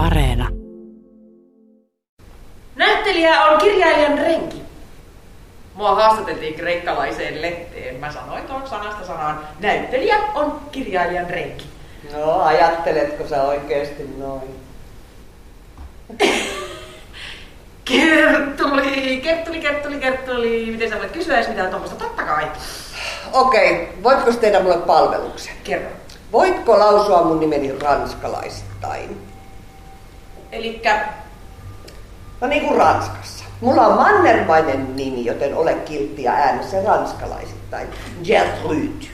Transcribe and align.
Areena. 0.00 0.48
Näyttelijä 2.76 3.44
on 3.44 3.58
kirjailijan 3.58 4.18
renki. 4.18 4.62
Mua 5.74 5.94
haastateltiin 5.94 6.54
kreikkalaiseen 6.54 7.42
lehteen. 7.42 7.96
Mä 7.96 8.12
sanoin 8.12 8.44
tuon 8.44 8.68
sanasta 8.68 9.06
sanaan, 9.06 9.40
näyttelijä 9.60 10.16
on 10.34 10.60
kirjailijan 10.72 11.30
renki. 11.30 11.64
No, 12.12 12.42
ajatteletko 12.42 13.28
sä 13.28 13.42
oikeesti 13.42 14.10
noin? 14.18 14.54
Kertuli, 17.84 19.20
kertuli, 19.24 19.60
kertuli, 19.60 19.98
kertuli. 19.98 20.68
Miten 20.70 20.90
sä 20.90 20.98
voit 20.98 21.12
kysyä 21.12 21.36
edes 21.36 21.48
mitään 21.48 21.70
tuommoista? 21.70 22.04
Totta 22.04 22.22
kai. 22.22 22.46
Okei, 23.32 23.88
voitko 24.02 24.32
tehdä 24.32 24.60
mulle 24.60 24.78
palveluksen? 24.78 25.54
Kerro. 25.64 25.90
Voitko 26.32 26.78
lausua 26.78 27.22
mun 27.22 27.40
nimeni 27.40 27.78
ranskalaisittain? 27.78 29.29
Elikkä 30.52 31.08
No 32.40 32.46
niin 32.46 32.64
kuin 32.64 32.76
Ranskassa. 32.76 33.44
Mulla 33.60 33.86
on 33.86 33.96
mannermainen 33.96 34.96
nimi, 34.96 35.24
joten 35.24 35.56
ole 35.56 35.74
kiltti 35.74 36.22
ja 36.22 36.32
äänessä 36.32 36.82
ranskalaisittain. 36.82 37.88
Gertrude. 38.24 39.06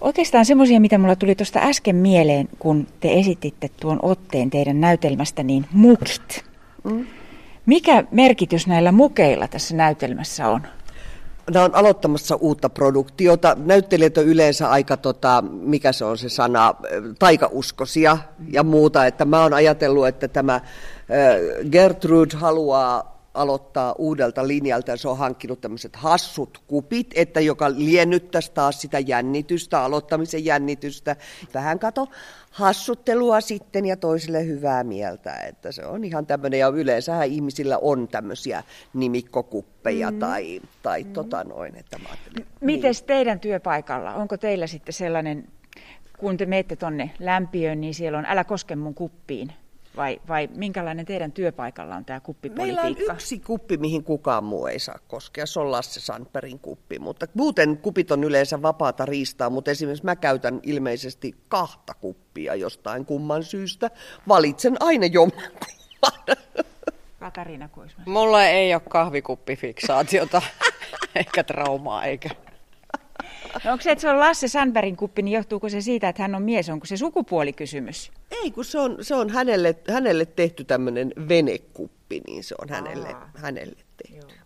Oikeastaan 0.00 0.44
semmoisia, 0.44 0.80
mitä 0.80 0.98
mulla 0.98 1.16
tuli 1.16 1.34
tuosta 1.34 1.58
äsken 1.58 1.96
mieleen, 1.96 2.48
kun 2.58 2.86
te 3.00 3.12
esititte 3.12 3.70
tuon 3.80 3.98
otteen 4.02 4.50
teidän 4.50 4.80
näytelmästä, 4.80 5.42
niin 5.42 5.66
mukt. 5.72 6.40
Mm. 6.84 7.06
Mikä 7.66 8.04
merkitys 8.10 8.66
näillä 8.66 8.92
mukeilla 8.92 9.48
tässä 9.48 9.76
näytelmässä 9.76 10.48
on? 10.48 10.62
Nämä 11.50 11.64
on 11.64 11.74
aloittamassa 11.74 12.36
uutta 12.36 12.68
produktiota. 12.68 13.56
Näyttelijät 13.64 14.18
on 14.18 14.24
yleensä 14.24 14.70
aika, 14.70 14.96
tota, 14.96 15.44
mikä 15.50 15.92
se 15.92 16.04
on 16.04 16.18
se 16.18 16.28
sana, 16.28 16.74
taikauskosia 17.18 18.18
ja 18.52 18.62
muuta. 18.62 19.06
Että 19.06 19.24
mä 19.24 19.42
oon 19.42 19.54
ajatellut, 19.54 20.06
että 20.06 20.28
tämä 20.28 20.60
Gertrude 21.70 22.36
haluaa 22.36 23.19
aloittaa 23.34 23.94
uudelta 23.98 24.48
linjalta 24.48 24.90
ja 24.90 24.96
se 24.96 25.08
on 25.08 25.18
hankkinut 25.18 25.60
tämmöiset 25.60 25.96
hassut 25.96 26.62
kupit, 26.66 27.10
että 27.14 27.40
joka 27.40 27.70
liennyttäisi 27.70 28.52
taas 28.52 28.80
sitä 28.80 28.98
jännitystä, 28.98 29.80
aloittamisen 29.80 30.44
jännitystä. 30.44 31.16
Vähän 31.54 31.78
kato 31.78 32.08
hassuttelua 32.50 33.40
sitten 33.40 33.86
ja 33.86 33.96
toisille 33.96 34.46
hyvää 34.46 34.84
mieltä, 34.84 35.34
että 35.34 35.72
se 35.72 35.86
on 35.86 36.04
ihan 36.04 36.26
tämmöinen 36.26 36.60
ja 36.60 36.68
yleensähän 36.68 37.28
ihmisillä 37.28 37.78
on 37.78 38.08
tämmöisiä 38.08 38.62
nimikkokuppeja 38.94 40.10
mm. 40.10 40.18
tai, 40.18 40.60
tai 40.82 41.04
mm. 41.04 41.12
tota 41.12 41.44
noin. 41.44 41.76
Että 41.76 41.98
mä 41.98 42.08
Miten 42.60 42.92
niin. 42.92 43.06
teidän 43.06 43.40
työpaikalla, 43.40 44.14
onko 44.14 44.36
teillä 44.36 44.66
sitten 44.66 44.92
sellainen, 44.92 45.48
kun 46.18 46.36
te 46.36 46.46
menette 46.46 46.76
tonne 46.76 47.10
lämpiöön, 47.18 47.80
niin 47.80 47.94
siellä 47.94 48.18
on 48.18 48.26
älä 48.26 48.44
koske 48.44 48.76
mun 48.76 48.94
kuppiin 48.94 49.52
vai, 49.96 50.20
vai 50.28 50.48
minkälainen 50.56 51.06
teidän 51.06 51.32
työpaikalla 51.32 51.96
on 51.96 52.04
tämä 52.04 52.20
kuppipolitiikka? 52.20 52.82
Meillä 52.82 53.12
on 53.12 53.14
yksi 53.14 53.38
kuppi, 53.38 53.76
mihin 53.76 54.04
kukaan 54.04 54.44
muu 54.44 54.66
ei 54.66 54.78
saa 54.78 54.98
koskea. 55.08 55.46
Se 55.46 55.60
on 55.60 55.70
Lasse 55.70 56.00
Sandbergin 56.00 56.58
kuppi. 56.58 56.98
Mutta 56.98 57.26
muuten 57.34 57.78
kupit 57.78 58.10
on 58.10 58.24
yleensä 58.24 58.62
vapaata 58.62 59.06
riistaa, 59.06 59.50
mutta 59.50 59.70
esimerkiksi 59.70 60.04
mä 60.04 60.16
käytän 60.16 60.60
ilmeisesti 60.62 61.34
kahta 61.48 61.94
kuppia 61.94 62.54
jostain 62.54 63.06
kumman 63.06 63.44
syystä. 63.44 63.90
Valitsen 64.28 64.76
aina 64.80 65.06
jommankumman. 65.06 65.60
Katariina 67.20 67.68
Kuisma. 67.68 68.04
Mulla 68.06 68.44
ei 68.44 68.74
ole 68.74 68.82
kahvikuppifiksaatiota, 68.88 70.42
eikä 71.16 71.44
traumaa, 71.44 72.04
eikä 72.04 72.30
No 73.64 73.72
onko 73.72 73.82
se, 73.82 73.90
että 73.90 74.02
se 74.02 74.10
on 74.10 74.20
Lasse 74.20 74.48
Sandbergin 74.48 74.96
kuppi, 74.96 75.22
niin 75.22 75.32
johtuuko 75.34 75.68
se 75.68 75.80
siitä, 75.80 76.08
että 76.08 76.22
hän 76.22 76.34
on 76.34 76.42
mies? 76.42 76.68
Onko 76.68 76.86
se 76.86 76.96
sukupuolikysymys? 76.96 78.12
Ei, 78.30 78.50
kun 78.50 78.64
se 78.64 78.78
on, 78.78 78.96
se 79.00 79.14
on 79.14 79.30
hänelle, 79.30 79.76
hänelle 79.92 80.26
tehty 80.26 80.64
tämmöinen 80.64 81.12
venekuppi, 81.28 82.20
niin 82.26 82.44
se 82.44 82.54
on 82.62 82.68
hänelle, 82.68 83.16
hänelle 83.34 83.76
tehty. 84.02 84.16
Joo. 84.16 84.40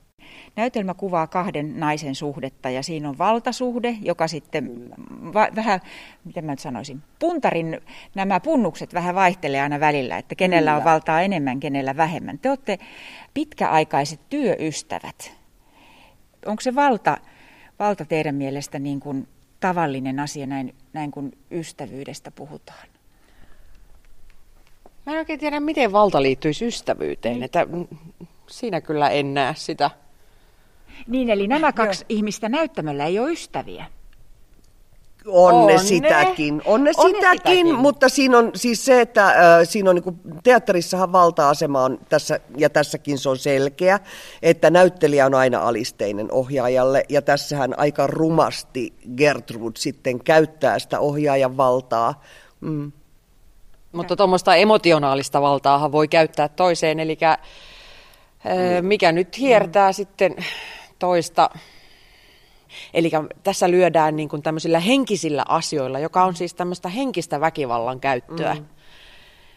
Näytelmä 0.57 0.95
kuvaa 0.95 1.27
kahden 1.27 1.81
naisen 1.81 2.15
suhdetta 2.15 2.71
ja 2.71 2.83
siinä 2.83 3.09
on 3.09 3.19
valtasuhde, 3.19 3.97
joka 4.03 4.29
sitten 4.29 4.91
va- 5.35 5.49
vähän, 5.57 5.81
miten 6.25 6.45
mä 6.45 6.53
nyt 6.53 6.59
sanoisin, 6.59 7.03
puntarin 7.19 7.81
nämä 8.15 8.41
punnukset 8.41 8.95
vähän 8.95 9.15
vaihtelee 9.15 9.61
aina 9.61 9.81
välillä, 9.81 10.19
että 10.19 10.35
kenellä 10.35 10.71
Kyllä. 10.71 10.79
on 10.79 10.85
valtaa 10.85 11.23
enemmän, 11.23 11.61
kenellä 11.61 11.97
vähemmän. 11.97 12.39
Te 12.39 12.49
olette 12.49 12.79
pitkäaikaiset 13.35 14.21
työystävät. 14.31 15.33
Onko 16.47 16.61
se 16.61 16.75
valta 16.75 17.19
valta 17.79 18.05
teidän 18.05 18.35
mielestä 18.35 18.79
niin 18.79 19.01
kuin 19.01 19.29
tavallinen 19.61 20.21
asia 20.21 20.47
näin, 20.47 20.75
näin 20.93 21.11
kuin 21.11 21.39
ystävyydestä 21.51 22.31
puhutaan? 22.31 22.89
Mä 25.07 25.13
en 25.13 25.19
oikein 25.19 25.41
tiedä, 25.41 25.61
miten 25.61 25.93
valta 25.93 26.23
liittyisi 26.23 26.67
ystävyyteen. 26.67 27.35
Niin. 27.35 27.43
Että 27.43 27.67
siinä 28.47 28.81
kyllä 28.81 29.09
en 29.09 29.35
näe 29.35 29.55
sitä. 29.57 29.91
Niin, 31.07 31.31
eli 31.31 31.49
nämä 31.49 31.73
kaksi 31.73 32.05
ihmistä 32.09 32.49
näyttämöllä 32.49 33.05
ei 33.05 33.19
ole 33.19 33.33
ystäviä. 33.33 33.87
On, 35.27 35.55
on 35.55 35.67
ne 35.67 35.79
sitäkin, 35.79 36.63
on 36.65 36.85
ne 36.85 36.91
on 36.97 37.11
sitäkin, 37.11 37.39
sitäkin, 37.39 37.75
mutta 37.75 38.09
siinä 38.09 38.39
on 38.39 38.51
siis 38.55 38.85
se, 38.85 39.01
että 39.01 39.27
äh, 39.27 39.35
siinä 39.65 39.91
on 39.91 39.97
niin 39.97 40.03
kuin, 40.03 40.21
teatterissahan 40.43 41.13
valta-asema 41.13 41.85
on 41.85 41.99
tässä, 42.09 42.41
ja 42.57 42.71
tässäkin 42.71 43.19
se 43.19 43.29
on 43.29 43.39
selkeä, 43.39 44.01
että 44.43 44.71
näyttelijä 44.71 45.27
on 45.27 45.35
aina 45.35 45.59
alisteinen 45.59 46.33
ohjaajalle, 46.33 47.05
ja 47.09 47.23
tässähän 47.23 47.79
aika 47.79 48.07
rumasti 48.07 48.93
Gertrude 49.17 49.79
sitten 49.79 50.25
käyttää 50.25 50.79
sitä 50.79 51.01
ohjaajan 51.01 51.57
valtaa. 51.57 52.23
Mm. 52.61 52.93
Mutta 53.93 54.17
tuommoista 54.17 54.55
emotionaalista 54.55 55.43
valtaahan 55.43 55.93
voi 55.93 56.09
käyttää 56.09 56.49
toiseen, 56.49 57.01
eli 57.01 57.19
äh, 57.23 57.39
mikä 58.83 59.13
nyt 59.13 59.39
hiertää 59.39 59.91
mm. 59.91 59.95
sitten 59.95 60.37
toista 60.99 61.51
Eli 62.95 63.11
tässä 63.43 63.71
lyödään 63.71 64.17
niin 64.17 64.29
kuin 64.29 64.43
tämmöisillä 64.43 64.81
henkisillä 64.81 65.45
asioilla, 65.49 65.99
joka 65.99 66.25
on 66.25 66.37
siis 66.37 66.55
tämmöistä 66.55 66.89
henkistä 66.89 67.41
väkivallan 67.41 68.01
käyttöä. 68.01 68.55
Mm. 68.55 68.67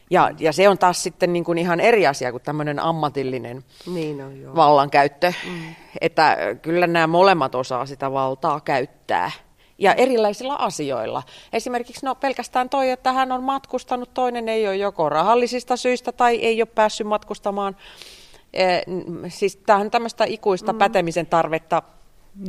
Ja, 0.10 0.32
ja 0.40 0.54
se 0.54 0.70
on 0.70 0.78
taas 0.78 1.04
sitten 1.04 1.34
niin 1.34 1.44
kuin 1.44 1.58
ihan 1.58 1.80
eri 1.80 2.08
asia 2.08 2.32
kuin 2.32 2.44
tämmöinen 2.44 2.80
ammatillinen 2.80 3.64
niin 3.94 4.24
on, 4.24 4.42
joo. 4.42 4.56
vallankäyttö. 4.56 5.34
Mm. 5.48 5.76
Että 6.02 6.38
kyllä 6.62 6.88
nämä 6.88 7.08
molemmat 7.08 7.56
osaa 7.56 7.86
sitä 7.86 8.12
valtaa 8.12 8.60
käyttää. 8.60 9.32
Ja 9.80 9.94
erilaisilla 9.94 10.56
asioilla. 10.56 11.24
Esimerkiksi 11.54 12.06
no, 12.06 12.16
pelkästään 12.16 12.70
toi, 12.70 12.90
että 12.90 13.14
hän 13.14 13.32
on 13.32 13.44
matkustanut, 13.44 14.14
toinen 14.14 14.50
ei 14.50 14.68
ole 14.68 14.76
joko 14.76 15.10
rahallisista 15.10 15.78
syistä 15.78 16.12
tai 16.12 16.36
ei 16.36 16.62
ole 16.62 16.68
päässyt 16.76 17.08
matkustamaan. 17.08 17.76
E, 18.54 18.80
siis 19.28 19.56
tämähän 19.56 19.88
on 19.88 19.92
tämmöistä 19.92 20.26
ikuista 20.28 20.74
mm. 20.74 20.80
pätemisen 20.80 21.26
tarvetta 21.26 21.84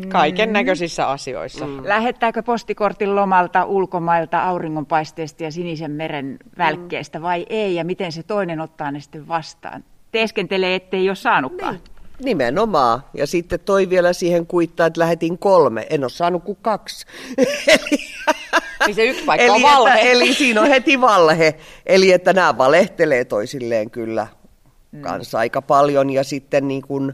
Kaiken 0.09 0.53
näköisissä 0.53 1.09
asioissa. 1.09 1.66
Mm. 1.66 1.81
Lähettääkö 1.84 2.43
postikortin 2.43 3.16
lomalta 3.16 3.65
ulkomailta 3.65 4.43
auringonpaisteesta 4.43 5.44
ja 5.44 5.53
sinisen 5.53 5.91
meren 5.91 6.38
välkkeestä 6.59 7.19
mm. 7.19 7.22
vai 7.22 7.47
ei? 7.49 7.75
Ja 7.75 7.84
miten 7.84 8.12
se 8.12 8.22
toinen 8.22 8.60
ottaa 8.60 8.91
ne 8.91 9.00
sitten 9.00 9.28
vastaan? 9.28 9.84
Teeskentelee, 10.12 10.75
ettei 10.75 11.09
ole 11.09 11.16
saanutkaan. 11.16 11.75
Niin. 11.75 11.99
Nimenomaan. 12.25 13.03
Ja 13.15 13.26
sitten 13.26 13.60
toi 13.60 13.91
vielä 13.91 14.12
siihen 14.12 14.47
kuittaa, 14.47 14.87
että 14.87 15.00
lähetin 15.00 15.38
kolme. 15.38 15.87
En 15.91 16.05
ole 16.05 16.10
saanut 16.10 16.44
kuin 16.44 16.59
kaksi. 16.62 17.06
niin 18.87 18.94
se 18.94 19.05
yksi 19.05 19.25
paikka 19.25 19.44
eli, 19.44 19.53
on 19.55 19.62
valhe. 19.62 19.94
Että, 19.94 20.10
eli 20.10 20.34
siinä 20.34 20.60
on 20.60 20.69
heti 20.69 21.00
valhe. 21.00 21.55
Eli 21.87 22.12
että 22.12 22.32
nämä 22.32 22.59
valehtelee 22.59 23.25
toisilleen 23.25 23.91
kyllä 23.91 24.26
mm. 24.93 25.00
kanssa 25.00 25.38
aika 25.38 25.62
paljon. 25.62 26.10
Ja 26.10 26.25
sitten 26.25 26.69
niin 26.69 26.82
kuin, 26.82 27.12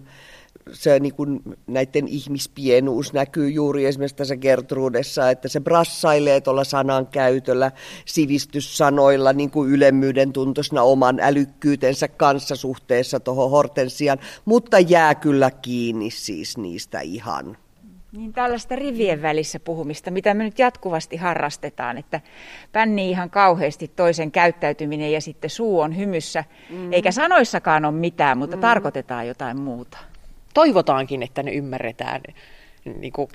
se 0.73 1.01
niin 1.01 1.15
kuin 1.15 1.41
näiden 1.67 2.09
ihmispienuus 2.09 3.13
näkyy 3.13 3.51
juuri 3.51 3.87
esimerkiksi 3.87 4.17
tässä 4.17 4.37
Gertrudessa, 4.37 5.31
että 5.31 5.49
se 5.49 5.61
brassailee 5.61 6.41
tuolla 6.41 6.65
sanan 6.65 7.07
käytöllä, 7.07 7.73
sivistyssanoilla 8.05 9.33
niin 9.33 9.51
kuin 9.51 9.71
ylemmyyden 9.71 10.33
tuntoisena 10.33 10.83
oman 10.83 11.21
älykkyytensä 11.21 12.09
kanssa 12.09 12.57
suhteessa 12.57 13.21
tuohon 13.21 13.51
Hortensian, 13.51 14.19
mutta 14.45 14.79
jää 14.79 15.15
kyllä 15.15 15.51
kiinni 15.51 16.11
siis 16.11 16.59
niistä 16.59 17.01
ihan. 17.01 17.57
Niin 18.13 18.33
tällaista 18.33 18.77
rivien 18.77 19.23
välissä 19.23 19.61
puhumista, 19.61 20.11
mitä 20.11 20.35
me 20.35 20.45
nyt 20.45 20.59
jatkuvasti 20.59 21.17
harrastetaan, 21.17 21.99
että 21.99 22.21
pänni 22.73 23.11
ihan 23.11 23.31
kauheasti 23.31 23.89
toisen 23.89 24.31
käyttäytyminen 24.31 25.13
ja 25.13 25.21
sitten 25.21 25.51
suu 25.51 25.81
on 25.81 25.97
hymyssä, 25.97 26.45
mm. 26.71 26.93
eikä 26.93 27.13
sanoissakaan 27.13 27.85
ole 27.85 27.95
mitään, 27.95 28.39
mutta 28.39 28.57
mm. 28.57 28.61
tarkoitetaan 28.61 29.27
jotain 29.27 29.61
muuta 29.61 29.99
toivotaankin, 30.55 31.23
että 31.23 31.43
ne 31.43 31.53
ymmärretään. 31.53 32.23
Niin 32.85 33.13
kuin, 33.13 33.29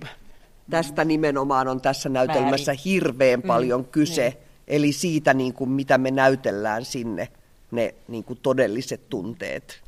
Tästä 0.69 1.06
nimenomaan 1.06 1.68
on 1.68 1.81
tässä 1.81 2.10
näytelmässä 2.10 2.71
väärin. 2.71 2.83
hirveän 2.86 3.39
mm, 3.39 3.48
paljon 3.48 3.81
mm, 3.81 3.88
kyse. 3.88 4.30
Niin. 4.30 4.38
Eli 4.68 4.92
siitä, 4.92 5.33
niin 5.33 5.54
kuin, 5.54 5.69
mitä 5.69 5.98
me 5.98 6.12
näytellään 6.12 6.86
sinne, 6.86 7.27
ne 7.71 7.95
niin 8.07 8.24
kuin 8.24 8.39
todelliset 8.44 9.10
tunteet. 9.10 9.81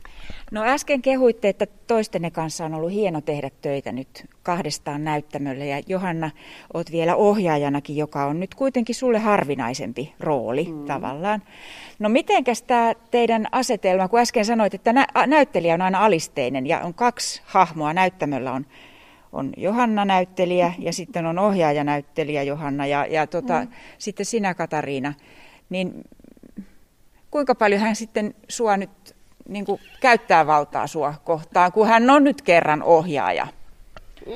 No 0.51 0.63
äsken 0.63 1.01
kehuitte, 1.01 1.49
että 1.49 1.67
toistenne 1.87 2.31
kanssa 2.31 2.65
on 2.65 2.73
ollut 2.73 2.91
hieno 2.91 3.21
tehdä 3.21 3.49
töitä 3.61 3.91
nyt 3.91 4.25
kahdestaan 4.43 5.03
näyttämölle 5.03 5.65
ja 5.65 5.81
Johanna, 5.87 6.31
oot 6.73 6.91
vielä 6.91 7.15
ohjaajanakin, 7.15 7.97
joka 7.97 8.25
on 8.25 8.39
nyt 8.39 8.55
kuitenkin 8.55 8.95
sulle 8.95 9.19
harvinaisempi 9.19 10.13
rooli 10.19 10.63
mm. 10.63 10.85
tavallaan. 10.85 11.41
No 11.99 12.09
mitenkäs 12.09 12.61
tämä 12.61 12.93
teidän 13.11 13.47
asetelma, 13.51 14.07
kun 14.07 14.19
äsken 14.19 14.45
sanoit, 14.45 14.73
että 14.73 14.93
nä- 14.93 15.07
näyttelijä 15.27 15.73
on 15.73 15.81
aina 15.81 16.05
alisteinen 16.05 16.67
ja 16.67 16.79
on 16.79 16.93
kaksi 16.93 17.41
hahmoa 17.45 17.93
näyttämöllä 17.93 18.51
on 18.51 18.65
on 19.31 19.53
Johanna 19.57 20.05
näyttelijä 20.05 20.73
ja 20.79 20.93
sitten 20.93 21.25
on 21.25 21.39
ohjaaja 21.39 21.83
näyttelijä 21.83 22.43
Johanna 22.43 22.85
ja, 22.85 23.05
ja 23.05 23.27
tota, 23.27 23.61
mm. 23.61 23.71
sitten 23.97 24.25
sinä 24.25 24.53
Katariina. 24.53 25.13
Niin 25.69 26.03
kuinka 27.31 27.55
paljon 27.55 27.81
hän 27.81 27.95
sitten 27.95 28.35
sua 28.49 28.77
nyt 28.77 29.15
niin 29.49 29.65
kuin 29.65 29.81
käyttää 30.01 30.47
valtaa 30.47 30.87
sua 30.87 31.13
kohtaan, 31.23 31.71
kun 31.71 31.87
hän 31.87 32.09
on 32.09 32.23
nyt 32.23 32.41
kerran 32.41 32.83
ohjaaja? 32.83 33.47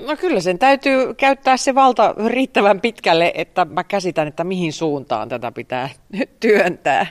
No 0.07 0.15
kyllä 0.17 0.39
sen 0.39 0.59
täytyy 0.59 1.13
käyttää 1.13 1.57
se 1.57 1.75
valta 1.75 2.15
riittävän 2.27 2.81
pitkälle, 2.81 3.31
että 3.35 3.65
mä 3.65 3.83
käsitän, 3.83 4.27
että 4.27 4.43
mihin 4.43 4.73
suuntaan 4.73 5.29
tätä 5.29 5.51
pitää 5.51 5.89
työntää. 6.39 7.07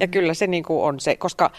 Ja 0.00 0.06
mm. 0.06 0.10
kyllä 0.10 0.34
se 0.34 0.46
niin 0.46 0.64
kuin 0.64 0.82
on 0.82 1.00
se, 1.00 1.16
koska 1.16 1.50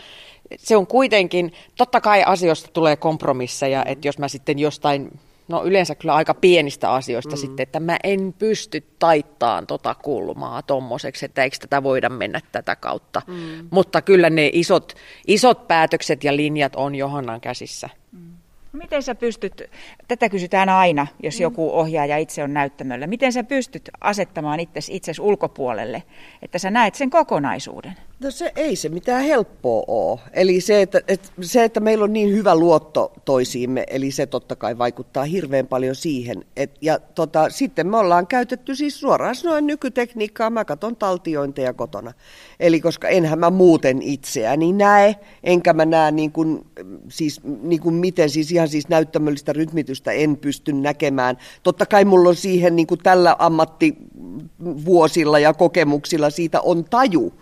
se 0.57 0.77
on 0.77 0.87
kuitenkin, 0.87 1.53
totta 1.77 2.01
kai 2.01 2.23
asioista 2.23 2.69
tulee 2.73 2.95
kompromisseja, 2.95 3.85
että 3.85 4.07
jos 4.07 4.17
mä 4.17 4.27
sitten 4.27 4.59
jostain 4.59 5.19
no 5.47 5.63
yleensä 5.63 5.95
kyllä 5.95 6.15
aika 6.15 6.33
pienistä 6.33 6.91
asioista 6.91 7.35
mm. 7.35 7.37
sitten, 7.37 7.63
että 7.63 7.79
mä 7.79 7.97
en 8.03 8.33
pysty 8.39 8.83
taittaan 8.99 9.67
tota 9.67 9.95
kulmaa 9.95 10.61
tommoseksi, 10.61 11.25
että 11.25 11.43
eikö 11.43 11.57
tätä 11.59 11.83
voida 11.83 12.09
mennä 12.09 12.39
tätä 12.51 12.75
kautta. 12.75 13.21
Mm. 13.27 13.67
Mutta 13.71 14.01
kyllä 14.01 14.29
ne 14.29 14.49
isot, 14.53 14.93
isot 15.27 15.67
päätökset 15.67 16.23
ja 16.23 16.35
linjat 16.35 16.75
on 16.75 16.95
Johannan 16.95 17.41
käsissä. 17.41 17.89
Mm. 18.11 18.33
Miten 18.73 19.03
sä 19.03 19.15
pystyt, 19.15 19.61
tätä 20.07 20.29
kysytään 20.29 20.69
aina, 20.69 21.07
jos 21.23 21.35
mm. 21.39 21.41
joku 21.41 21.79
ohjaaja 21.79 22.17
itse 22.17 22.43
on 22.43 22.53
näyttämöllä, 22.53 23.07
miten 23.07 23.33
sä 23.33 23.43
pystyt 23.43 23.89
asettamaan 24.01 24.59
itsesi, 24.59 24.95
itsesi 24.95 25.21
ulkopuolelle, 25.21 26.03
että 26.41 26.59
sä 26.59 26.71
näet 26.71 26.95
sen 26.95 27.09
kokonaisuuden? 27.09 27.93
No 28.23 28.31
se 28.31 28.51
ei 28.55 28.75
se 28.75 28.89
mitään 28.89 29.23
helppoa 29.23 29.83
ole. 29.87 30.19
Eli 30.33 30.61
se 30.61 30.81
että, 30.81 31.01
että, 31.07 31.29
se, 31.41 31.63
että 31.63 31.79
meillä 31.79 32.03
on 32.03 32.13
niin 32.13 32.33
hyvä 32.33 32.55
luotto 32.55 33.13
toisiimme, 33.25 33.83
eli 33.87 34.11
se 34.11 34.25
totta 34.25 34.55
kai 34.55 34.77
vaikuttaa 34.77 35.23
hirveän 35.23 35.67
paljon 35.67 35.95
siihen. 35.95 36.45
Et, 36.57 36.71
ja 36.81 36.99
tota, 36.99 37.49
sitten 37.49 37.87
me 37.87 37.97
ollaan 37.97 38.27
käytetty 38.27 38.75
siis 38.75 38.99
suoraan 38.99 39.35
sanoen 39.35 39.67
nykytekniikkaa, 39.67 40.49
mä 40.49 40.65
katson 40.65 40.95
taltiointeja 40.95 41.73
kotona. 41.73 42.13
Eli 42.59 42.81
koska 42.81 43.07
enhän 43.07 43.39
mä 43.39 43.49
muuten 43.49 44.01
itseäni 44.01 44.73
näe, 44.73 45.15
enkä 45.43 45.73
mä 45.73 45.85
näe 45.85 46.11
niin 46.11 46.31
kuin, 46.31 46.65
siis, 47.09 47.41
niin 47.61 47.81
kuin 47.81 47.95
miten 47.95 48.29
siis 48.29 48.51
ihan 48.51 48.67
siis 48.67 48.89
näyttämöllistä 48.89 49.53
rytmitystä 49.53 50.11
en 50.11 50.37
pysty 50.37 50.73
näkemään. 50.73 51.37
Totta 51.63 51.85
kai 51.85 52.05
mulla 52.05 52.29
on 52.29 52.35
siihen 52.35 52.75
niin 52.75 52.87
kuin 52.87 52.99
tällä 53.03 53.35
ammattivuosilla 53.39 55.39
ja 55.39 55.53
kokemuksilla 55.53 56.29
siitä 56.29 56.61
on 56.61 56.83
taju 56.83 57.33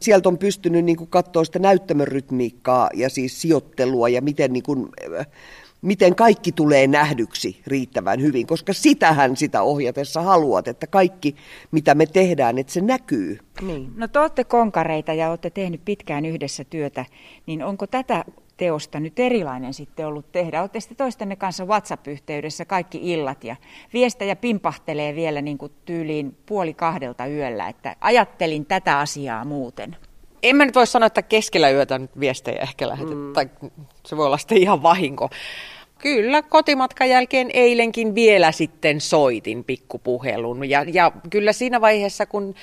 sieltä 0.00 0.28
on 0.28 0.38
pystynyt 0.38 0.84
niin 0.84 0.96
kuin 0.96 1.10
katsoa 1.10 1.44
sitä 1.44 1.58
näyttämörytmiikkaa 1.58 2.90
ja 2.94 3.08
siis 3.08 3.40
sijoittelua 3.40 4.08
ja 4.08 4.22
miten, 4.22 4.52
niin 4.52 4.62
kuin, 4.62 4.88
miten 5.82 6.14
kaikki 6.14 6.52
tulee 6.52 6.86
nähdyksi 6.86 7.60
riittävän 7.66 8.22
hyvin, 8.22 8.46
koska 8.46 8.72
sitähän 8.72 9.36
sitä 9.36 9.62
ohjatessa 9.62 10.22
haluat, 10.22 10.68
että 10.68 10.86
kaikki 10.86 11.36
mitä 11.70 11.94
me 11.94 12.06
tehdään, 12.06 12.58
että 12.58 12.72
se 12.72 12.80
näkyy. 12.80 13.38
Niin. 13.62 13.92
No 13.96 14.08
te 14.08 14.18
olette 14.18 14.44
konkareita 14.44 15.12
ja 15.12 15.30
olette 15.30 15.50
tehnyt 15.50 15.80
pitkään 15.84 16.26
yhdessä 16.26 16.64
työtä, 16.64 17.04
niin 17.46 17.62
onko 17.62 17.86
tätä 17.86 18.24
teosta 18.58 19.00
nyt 19.00 19.18
erilainen 19.18 19.74
sitten 19.74 20.06
ollut 20.06 20.32
tehdä? 20.32 20.60
Olette 20.60 20.80
sitten 20.80 20.96
toistenne 20.96 21.36
kanssa 21.36 21.64
WhatsApp-yhteydessä 21.64 22.64
kaikki 22.64 23.12
illat 23.12 23.44
ja 23.44 23.56
viestejä 23.92 24.36
pimpahtelee 24.36 25.14
vielä 25.14 25.42
niin 25.42 25.58
kuin 25.58 25.72
tyyliin 25.84 26.36
puoli 26.46 26.74
kahdelta 26.74 27.26
yöllä, 27.26 27.68
että 27.68 27.96
ajattelin 28.00 28.66
tätä 28.66 28.98
asiaa 28.98 29.44
muuten. 29.44 29.96
En 30.42 30.56
mä 30.56 30.64
nyt 30.64 30.74
voi 30.74 30.86
sanoa, 30.86 31.06
että 31.06 31.22
keskellä 31.22 31.70
yötä 31.70 31.98
nyt 31.98 32.20
viestejä 32.20 32.62
ehkä 32.62 32.88
lähetetään, 32.88 33.18
mm. 33.18 33.32
tai 33.32 33.48
se 34.06 34.16
voi 34.16 34.26
olla 34.26 34.38
sitten 34.38 34.58
ihan 34.58 34.82
vahinko. 34.82 35.30
Kyllä, 35.98 36.42
kotimatkan 36.42 37.08
jälkeen 37.08 37.50
eilenkin 37.54 38.14
vielä 38.14 38.52
sitten 38.52 39.00
soitin 39.00 39.64
pikkupuhelun. 39.64 40.70
Ja, 40.70 40.84
ja 40.92 41.12
kyllä 41.30 41.52
siinä 41.52 41.80
vaiheessa, 41.80 42.26
kun 42.26 42.54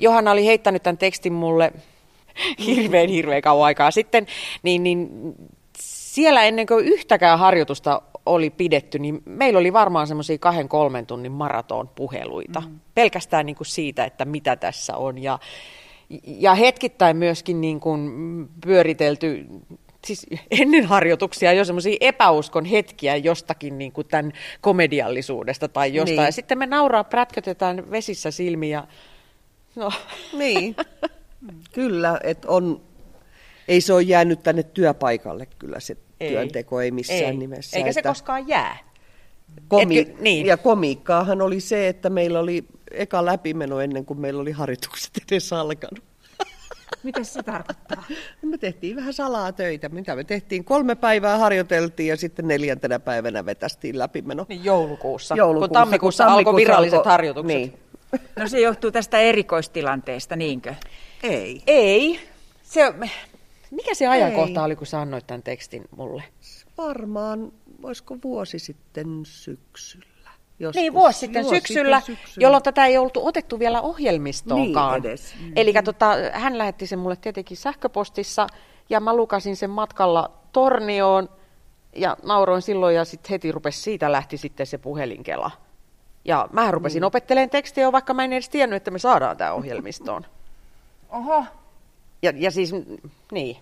Johanna 0.00 0.30
oli 0.30 0.46
heittänyt 0.46 0.82
tämän 0.82 0.98
tekstin 0.98 1.32
mulle 1.32 1.72
hirveän 2.66 3.08
hirveän 3.08 3.42
kauan 3.42 3.66
aikaa 3.66 3.90
sitten, 3.90 4.26
niin, 4.62 4.82
niin 4.82 5.10
siellä 5.78 6.44
ennen 6.44 6.66
kuin 6.66 6.84
yhtäkään 6.84 7.38
harjoitusta 7.38 8.02
oli 8.26 8.50
pidetty, 8.50 8.98
niin 8.98 9.22
meillä 9.24 9.58
oli 9.58 9.72
varmaan 9.72 10.06
semmoisia 10.06 10.38
kahden 10.38 10.68
kolmen 10.68 11.06
tunnin 11.06 11.32
maraton 11.32 11.88
puheluita. 11.88 12.60
Mm. 12.60 12.80
Pelkästään 12.94 13.46
niin 13.46 13.56
kuin 13.56 13.66
siitä, 13.66 14.04
että 14.04 14.24
mitä 14.24 14.56
tässä 14.56 14.96
on. 14.96 15.18
Ja, 15.18 15.38
ja 16.26 16.54
hetkittäin 16.54 17.16
myöskin 17.16 17.60
niin 17.60 17.80
kuin 17.80 18.10
pyöritelty 18.60 19.46
siis 20.06 20.26
ennen 20.50 20.84
harjoituksia 20.84 21.52
jo 21.52 21.64
semmoisia 21.64 21.96
epäuskon 22.00 22.64
hetkiä 22.64 23.16
jostakin 23.16 23.78
niin 23.78 23.92
kuin 23.92 24.08
tämän 24.08 24.32
komediallisuudesta 24.60 25.68
tai 25.68 25.94
jostain. 25.94 26.16
Niin. 26.16 26.24
Ja 26.24 26.32
sitten 26.32 26.58
me 26.58 26.66
nauraa, 26.66 27.04
prätkötetään 27.04 27.90
vesissä 27.90 28.30
silmiä. 28.30 28.84
No. 29.76 29.90
Niin. 30.32 30.76
Kyllä, 31.72 32.20
että 32.22 32.48
on, 32.48 32.80
ei 33.68 33.80
se 33.80 33.92
ole 33.92 34.02
jäänyt 34.02 34.42
tänne 34.42 34.62
työpaikalle 34.62 35.46
kyllä 35.58 35.80
se 35.80 35.96
ei. 36.20 36.30
työnteko, 36.30 36.80
ei 36.80 36.90
missään 36.90 37.20
ei. 37.22 37.36
nimessä. 37.36 37.76
Eikä 37.76 37.92
se 37.92 38.02
koskaan 38.02 38.48
jää. 38.48 38.78
Komi- 39.68 39.98
Etkö, 39.98 40.22
niin. 40.22 40.46
Ja 40.46 40.56
komiikkaahan 40.56 41.42
oli 41.42 41.60
se, 41.60 41.88
että 41.88 42.10
meillä 42.10 42.40
oli 42.40 42.64
eka 42.90 43.24
läpimeno 43.24 43.80
ennen 43.80 44.04
kuin 44.04 44.20
meillä 44.20 44.40
oli 44.40 44.52
harjoitukset 44.52 45.10
edes 45.32 45.52
alkanut. 45.52 46.04
Mitä 47.02 47.24
se 47.24 47.42
tarkoittaa? 47.42 48.04
Me 48.42 48.58
tehtiin 48.58 48.96
vähän 48.96 49.12
salaa 49.12 49.52
töitä. 49.52 49.88
Mitä 49.88 50.16
me 50.16 50.24
tehtiin? 50.24 50.64
Kolme 50.64 50.94
päivää 50.94 51.38
harjoiteltiin 51.38 52.08
ja 52.08 52.16
sitten 52.16 52.48
neljäntenä 52.48 52.98
päivänä 52.98 53.46
vetästiin 53.46 53.98
läpimeno. 53.98 54.46
Niin 54.48 54.64
joulukuussa, 54.64 55.34
joulukuussa 55.34 55.68
kun 55.68 55.74
tammikuussa, 55.74 56.24
kun 56.24 56.28
tammikuussa 56.28 56.52
alkoi 56.54 56.66
viralliset 56.66 56.98
alko... 56.98 57.10
harjoitukset. 57.10 57.56
Niin. 57.56 57.81
No 58.36 58.48
se 58.48 58.60
johtuu 58.60 58.90
tästä 58.90 59.18
erikoistilanteesta, 59.18 60.36
niinkö? 60.36 60.74
Ei. 61.22 61.62
Ei. 61.66 62.20
Se, 62.62 62.94
mikä 63.70 63.94
se 63.94 64.06
ajankohta 64.06 64.60
Ei. 64.60 64.64
oli, 64.64 64.76
kun 64.76 64.86
sä 64.86 65.00
annoit 65.00 65.26
tämän 65.26 65.42
tekstin 65.42 65.84
mulle? 65.96 66.22
Varmaan, 66.78 67.52
voisiko 67.82 68.16
vuosi 68.24 68.58
sitten 68.58 69.20
syksyllä. 69.24 70.30
Joskus. 70.58 70.80
Niin, 70.80 70.92
vuosi 70.92 71.18
sitten 71.18 71.42
vuosi 71.42 71.56
syksyllä, 71.56 72.00
sitten 72.00 72.16
syksyllä, 72.16 72.44
jolloin 72.44 72.62
tätä 72.62 72.86
ei 72.86 72.98
oltu 72.98 73.26
otettu 73.26 73.58
vielä 73.58 73.80
ohjelmistoonkaan. 73.80 75.02
Niin 75.02 75.10
edes. 75.10 75.34
Mm. 75.40 75.52
Eli 75.56 75.72
tota, 75.84 76.14
hän 76.32 76.58
lähetti 76.58 76.86
sen 76.86 76.98
mulle 76.98 77.16
tietenkin 77.16 77.56
sähköpostissa, 77.56 78.46
ja 78.88 79.00
mä 79.00 79.16
lukasin 79.16 79.56
sen 79.56 79.70
matkalla 79.70 80.32
Tornioon, 80.52 81.28
ja 81.96 82.16
nauroin 82.22 82.62
silloin, 82.62 82.96
ja 82.96 83.04
sitten 83.04 83.30
heti 83.30 83.52
rupesi 83.52 83.80
siitä 83.80 84.12
lähti 84.12 84.36
sitten 84.36 84.66
se 84.66 84.78
puhelinkela. 84.78 85.50
Ja 86.24 86.48
mä 86.52 86.70
rupesin 86.70 87.02
mm. 87.02 87.06
opettelemaan 87.06 87.50
tekstiä, 87.50 87.92
vaikka 87.92 88.14
mä 88.14 88.24
en 88.24 88.32
edes 88.32 88.48
tiennyt, 88.48 88.76
että 88.76 88.90
me 88.90 88.98
saadaan 88.98 89.36
tämä 89.36 89.52
ohjelmistoon. 89.52 90.26
Oho. 91.10 91.44
Ja, 92.22 92.32
ja 92.36 92.50
siis, 92.50 92.72
niin. 93.32 93.56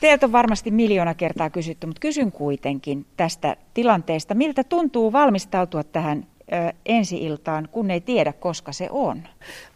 Teiltä 0.00 0.26
on 0.26 0.32
varmasti 0.32 0.70
miljoona 0.70 1.14
kertaa 1.14 1.50
kysytty, 1.50 1.86
mutta 1.86 2.00
kysyn 2.00 2.32
kuitenkin 2.32 3.06
tästä 3.16 3.56
tilanteesta. 3.74 4.34
Miltä 4.34 4.64
tuntuu 4.64 5.12
valmistautua 5.12 5.84
tähän 5.84 6.26
ö, 6.52 6.72
ensi-iltaan, 6.86 7.68
kun 7.72 7.90
ei 7.90 8.00
tiedä, 8.00 8.32
koska 8.32 8.72
se 8.72 8.88
on? 8.90 9.22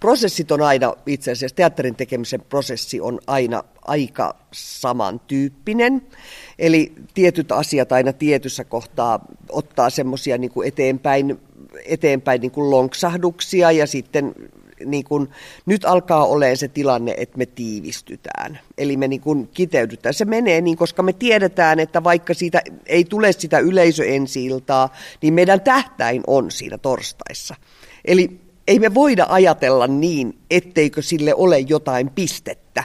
Prosessit 0.00 0.52
on 0.52 0.62
aina, 0.62 0.94
itse 1.06 1.32
asiassa 1.32 1.56
teatterin 1.56 1.96
tekemisen 1.96 2.40
prosessi 2.40 3.00
on 3.00 3.18
aina 3.26 3.62
aika 3.82 4.36
samantyyppinen. 4.52 6.02
Eli 6.58 6.92
tietyt 7.14 7.52
asiat 7.52 7.92
aina 7.92 8.12
tietyssä 8.12 8.64
kohtaa 8.64 9.20
ottaa 9.48 9.90
semmoisia 9.90 10.38
niin 10.38 10.52
eteenpäin, 10.64 11.40
eteenpäin 11.84 12.40
niin 12.40 12.50
kuin 12.50 12.70
lonksahduksia 12.70 13.72
ja 13.72 13.86
sitten 13.86 14.34
niin 14.84 15.04
kuin, 15.04 15.28
nyt 15.66 15.84
alkaa 15.84 16.26
olemaan 16.26 16.56
se 16.56 16.68
tilanne, 16.68 17.14
että 17.18 17.38
me 17.38 17.46
tiivistytään. 17.46 18.58
Eli 18.78 18.96
me 18.96 19.08
niin 19.08 19.20
kuin 19.20 19.48
kiteydytään. 19.54 20.14
Se 20.14 20.24
menee 20.24 20.60
niin, 20.60 20.76
koska 20.76 21.02
me 21.02 21.12
tiedetään, 21.12 21.80
että 21.80 22.04
vaikka 22.04 22.34
siitä 22.34 22.62
ei 22.86 23.04
tule 23.04 23.32
sitä 23.32 23.58
yleisö 23.58 24.04
ensi 24.04 24.48
niin 25.22 25.34
meidän 25.34 25.60
tähtäin 25.60 26.22
on 26.26 26.50
siinä 26.50 26.78
torstaissa. 26.78 27.54
Eli 28.04 28.40
ei 28.68 28.78
me 28.78 28.94
voida 28.94 29.26
ajatella 29.28 29.86
niin, 29.86 30.38
etteikö 30.50 31.02
sille 31.02 31.34
ole 31.34 31.58
jotain 31.58 32.10
pistettä. 32.10 32.84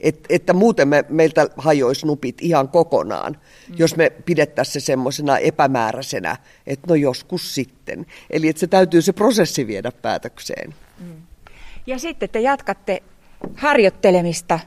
Et, 0.00 0.26
että 0.28 0.52
muuten 0.52 0.88
me, 0.88 1.04
meiltä 1.08 1.48
hajoisi 1.56 2.06
nupit 2.06 2.42
ihan 2.42 2.68
kokonaan, 2.68 3.32
mm. 3.68 3.74
jos 3.78 3.96
me 3.96 4.10
pidettäisiin 4.10 4.72
se 4.72 4.80
semmoisena 4.80 5.38
epämääräisenä, 5.38 6.36
että 6.66 6.86
no 6.88 6.94
joskus 6.94 7.54
sitten. 7.54 8.06
Eli 8.30 8.48
että 8.48 8.60
se 8.60 8.66
täytyy 8.66 9.02
se 9.02 9.12
prosessi 9.12 9.66
viedä 9.66 9.92
päätökseen. 9.92 10.74
Mm. 11.00 11.22
Ja 11.86 11.98
sitten 11.98 12.28
te 12.28 12.40
jatkatte 12.40 13.02
harjoittelemista, 13.54 14.60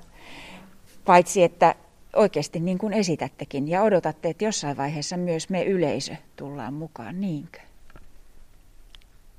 paitsi 1.05 1.43
että 1.43 1.75
oikeasti 2.15 2.59
niin 2.59 2.77
kuin 2.77 2.93
esitättekin 2.93 3.67
ja 3.67 3.83
odotatte, 3.83 4.29
että 4.29 4.45
jossain 4.45 4.77
vaiheessa 4.77 5.17
myös 5.17 5.49
me 5.49 5.63
yleisö 5.63 6.15
tullaan 6.35 6.73
mukaan, 6.73 7.21
niinkö? 7.21 7.59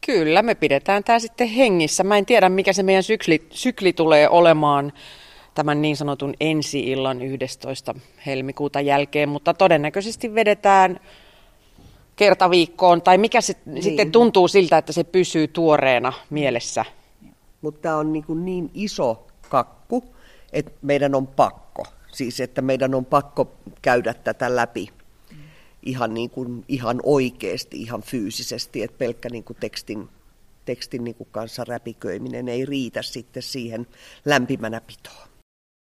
Kyllä, 0.06 0.42
me 0.42 0.54
pidetään 0.54 1.04
tämä 1.04 1.18
sitten 1.18 1.48
hengissä. 1.48 2.04
Mä 2.04 2.18
en 2.18 2.26
tiedä, 2.26 2.48
mikä 2.48 2.72
se 2.72 2.82
meidän 2.82 3.02
sykli, 3.02 3.46
sykli 3.50 3.92
tulee 3.92 4.28
olemaan 4.28 4.92
tämän 5.54 5.82
niin 5.82 5.96
sanotun 5.96 6.34
ensi-illan 6.40 7.22
11. 7.22 7.94
helmikuuta 8.26 8.80
jälkeen, 8.80 9.28
mutta 9.28 9.54
todennäköisesti 9.54 10.34
vedetään 10.34 11.00
kerta 12.16 12.50
viikkoon, 12.50 13.02
tai 13.02 13.18
mikä 13.18 13.40
se 13.40 13.56
niin. 13.66 13.82
sitten 13.82 14.12
tuntuu 14.12 14.48
siltä, 14.48 14.78
että 14.78 14.92
se 14.92 15.04
pysyy 15.04 15.48
tuoreena 15.48 16.12
mielessä. 16.30 16.84
Mutta 17.60 17.80
tämä 17.80 17.96
on 17.96 18.12
niin, 18.12 18.24
niin 18.44 18.70
iso 18.74 19.26
kakku, 19.48 20.04
että 20.52 20.72
meidän 20.82 21.14
on 21.14 21.26
pakko. 21.26 21.86
Siis, 22.12 22.40
että 22.40 22.62
meidän 22.62 22.94
on 22.94 23.04
pakko 23.04 23.52
käydä 23.82 24.14
tätä 24.14 24.56
läpi 24.56 24.88
ihan, 25.82 26.14
niin 26.14 26.30
kuin, 26.30 26.64
ihan 26.68 27.00
oikeasti, 27.02 27.82
ihan 27.82 28.02
fyysisesti, 28.02 28.82
että 28.82 28.98
pelkkä 28.98 29.28
niin 29.30 29.44
kuin 29.44 29.56
tekstin, 29.60 30.08
tekstin 30.64 31.04
niin 31.04 31.14
kuin 31.14 31.28
kanssa 31.32 31.64
räpiköiminen 31.64 32.48
ei 32.48 32.66
riitä 32.66 33.02
sitten 33.02 33.42
siihen 33.42 33.86
lämpimänä 34.24 34.80
pitoon. 34.80 35.31